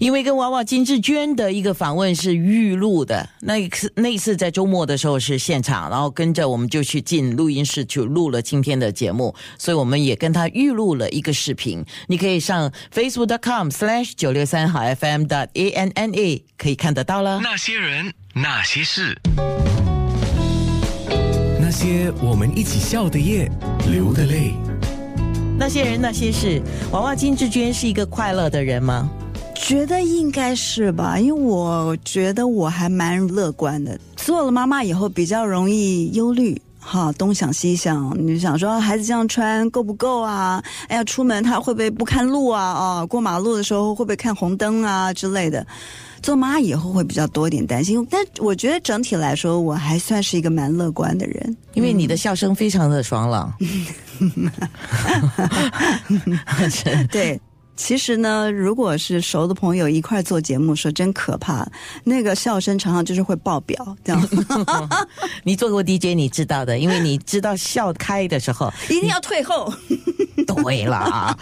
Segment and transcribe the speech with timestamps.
[0.00, 17.38] 因为跟娃娃金志娟的一个访问是预录的，那一次那一次在周末的时候是现场，然后跟着我们就去进录音室去录了今天的节目，所以我们也跟他预录了一个视频，你可以上 facebook.com/slash 九六三好 FM 的 a n n a 可以看得到了。
[17.42, 19.14] 那些人，那些事，
[21.60, 23.52] 那些我们一起笑的夜，
[23.92, 24.54] 流的泪。
[25.58, 29.10] 那些人那些事，娃娃金志娟是一个快乐的人吗？
[29.70, 33.96] 觉得应该是吧，因为我觉得我还蛮乐观的。
[34.16, 40.60] 做了妈妈以后，比较容易忧虑，哈，东想西想，你想说孩子这样穿够不够啊？
[40.88, 42.60] 哎呀，出门他会不会不看路啊？
[42.60, 45.64] 啊，过马路的时候会不会看红灯啊之类的？
[46.20, 51.56] 做妈以后会比较多一点担心，但我觉得整体来说，我还算是一个蛮乐观的人。
[51.74, 53.54] 因为你的笑声非常的爽朗。
[57.12, 57.40] 对，
[57.82, 61.66] 其实呢，如果是熟的朋友一块做节目，说真可怕，
[62.04, 64.28] 那个笑声常常就是会爆表，这样。
[65.42, 69.72] 你做过 DJ，你知道的，因为你知道笑开的时候 一定要退后。
[70.46, 71.34] 对啦，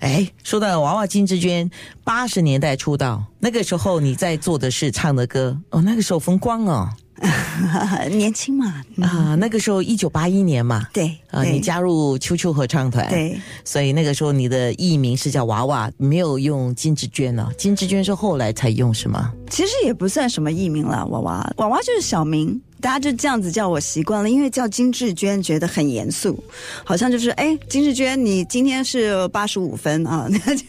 [0.00, 1.68] 哎，说到娃娃金志娟，
[2.04, 6.90] 八十年代出道，那个时候你在做的是唱的歌哦，那个时候风光哦。
[8.10, 17.48] 年轻嘛啊，那个时候一九八一年嘛，对啊，你加入秋秋合唱团，对，所以那个时候你的艺名是叫娃娃，没有用金志娟呢。
[17.56, 19.32] 金志娟是后来才用是吗？
[19.50, 26.38] 其实也不算什么艺名了，娃娃娃娃就是小名，大家就这样子叫我习惯了，因为叫金志娟觉得很严肃，
[26.84, 30.64] 好像就是哎，金志娟你今天是八十五分啊，那 就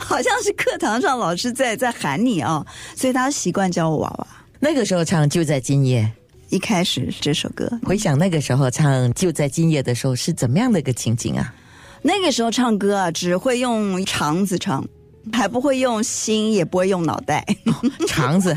[0.00, 4.26] 好像是课堂上老师在在喊你啊，所以大家习惯叫我娃娃。
[4.60, 6.10] 那个时候唱就在今夜，
[6.48, 11.54] 一开始这首歌，回想那个时候唱就在今夜的时候是怎么样的一个情景啊？
[12.02, 14.84] 那个时候唱歌啊，只会用肠子唱，
[15.32, 17.46] 还不会用心，也不会用脑袋。
[18.08, 18.56] 肠子，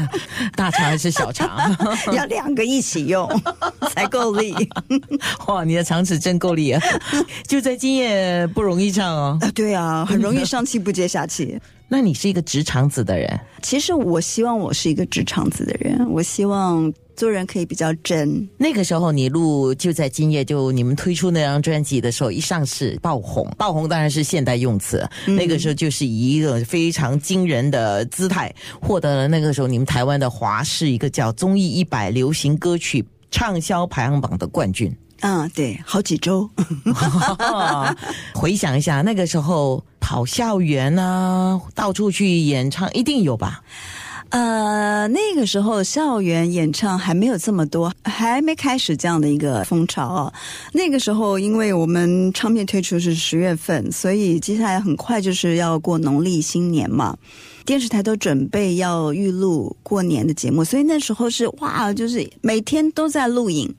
[0.56, 1.50] 大肠还是小肠？
[2.14, 3.30] 要两个一起用
[3.94, 4.56] 才够力。
[5.48, 6.82] 哇，你的肠子真够力啊！
[7.48, 9.38] 就在今夜不容易唱哦。
[9.42, 11.60] 啊，对啊，很容易上气不接下气。
[11.94, 13.38] 那你是一个直肠子的人？
[13.62, 18.48] 其实我希望我是一个直肠子的人，我希望做人可以比较真。
[18.58, 25.06] 那个时候你录就在今夜，就你们推出那张专辑的时候，一上市爆红，爆红当然是现代用词。
[25.26, 34.90] 那个时候就是以一个非常惊人的姿态，获得了那个时候你们台湾的华视一个叫综艺一百流行歌曲畅销排行榜的冠军。
[35.20, 36.50] 嗯，对，好几周。
[38.34, 43.64] 回想一下，那个时候跑校园啊，到处去演唱，一定有吧？
[44.32, 50.34] 呃，那个时候校园演唱还没有这么多，还没开始这样的一个风潮啊。
[50.72, 57.18] 那个时候，因为我们唱片推出是十月份，所以接下来很快就是要过农历新年嘛，
[57.66, 63.76] 电视台都准备要预录过年的节目，所以那时候是哇，就是每天都在录影。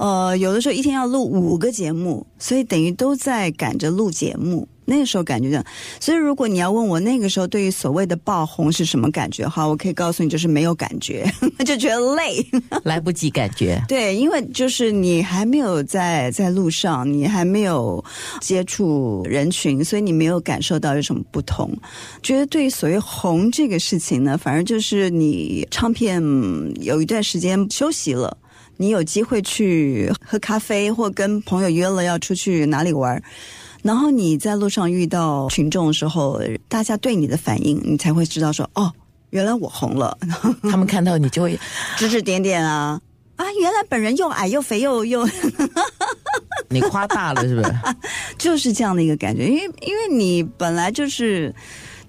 [0.00, 4.66] 呃，有的时候一天要录五个节目，所以等于都在赶着录节目。
[4.86, 5.64] 那个时候感觉这样，
[6.00, 11.30] 所以如果你要问我那个时候对于所谓的爆红是什么感觉哈，我可以告诉你，就是没有感觉，
[11.64, 12.44] 就觉得累，
[12.82, 13.80] 来不及感觉。
[13.86, 18.02] 对，因为就是你还没有在在路上，你还没有
[18.40, 21.70] 接触人群，所以你没有感受到有什么不同。
[22.22, 26.20] 觉得对于所谓红这个事情呢，反而就是你唱片
[26.80, 28.34] 有一段时间休息了。
[28.80, 33.22] 你有机会去喝咖啡，或跟朋友约了要出去哪里玩，
[33.82, 38.90] 然后你在路上遇到群众的时候，大家对你的反应，你才会知道说，哦，
[39.28, 40.16] 原来我红了。
[40.70, 41.60] 他们看到你就会
[41.98, 42.98] 指指点点啊
[43.36, 45.28] 啊，原来本人又矮又肥又又，
[46.70, 47.74] 你夸大了是不是？
[48.38, 51.54] 就是这样的一个感觉，因为因为你本来就是。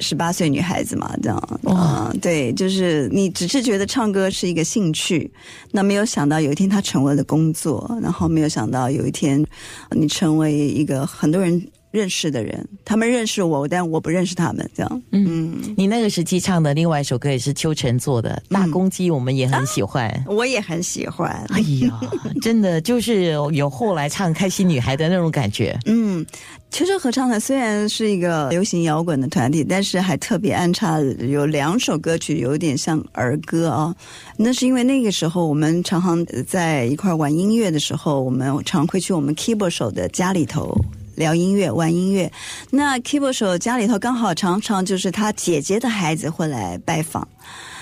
[0.02, 5.32] 十八岁女孩子嘛，这样啊，对，就是你只是觉得唱歌是一个兴趣，
[5.72, 9.46] 那没有想到有一天它成为了工作，然后没有想到有一天
[9.92, 11.66] 你成为一个很多人。
[11.92, 15.02] 认识的人，他们认识我，但我不认识他们，这样。
[15.12, 21.30] 嗯，你那个时期唱的另外一首歌也是秋晨做的《大公鸡》，我们也很喜欢，我也很喜欢。
[21.50, 22.00] 哎呀，
[22.42, 25.78] 真的就是有后来唱《开心女孩》的那种感觉。
[25.86, 26.26] 嗯，
[26.72, 33.94] 秋秋合唱团虽然是一个流行摇滚的团体，但是还特别安插有两首歌曲，有点像儿歌啊。
[34.38, 40.74] 那是因为那个时候我们常常在一块玩音乐的时候，我们常会去我们 keyboard 手的家里头。
[41.22, 42.32] 聊音乐，玩音乐。
[42.72, 47.28] 那 keyboard 手家里头刚好常常就是他姐姐的孩子会来拜访。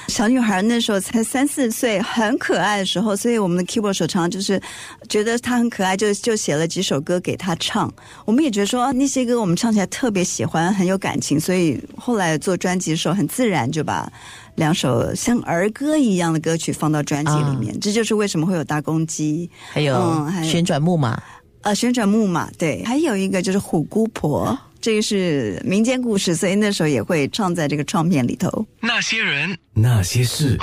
[0.10, 4.60] 小女孩那时候才三四岁，很可爱的时候，所以我们的 keyboard 手常常就是
[5.08, 7.92] 觉得她很可爱，就就写了几首歌给她唱。
[8.26, 14.12] 我们也觉得说、啊那些歌我们唱起来特别喜欢，很有感情，所以后来做专辑的时候很自然就把
[14.56, 17.80] 两首像儿歌一样的歌曲放到专辑里面。
[17.80, 21.22] 这就是为什么会有大公鸡，还有嗯还有旋转木马，
[21.62, 28.66] 呃，旋转木马，对，还有一个就是虎姑婆，这个是民间故事，所以那时候也会唱在这个唱片里头。
[28.80, 30.58] 那些人，那些事。